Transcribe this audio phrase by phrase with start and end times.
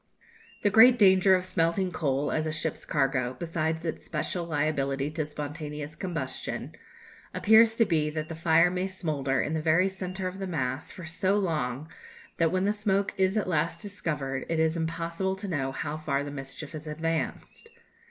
[0.63, 5.27] The great danger of smelting coal, as a ship's cargo, besides its special liability to
[5.27, 6.71] spontaneous combustion,
[7.35, 10.91] appears to be that the fire may smoulder in the very centre of the mass
[10.91, 11.87] for so long
[12.37, 16.23] that, when the smoke is at last discovered, it is impossible to know how far
[16.23, 17.69] the mischief has advanced.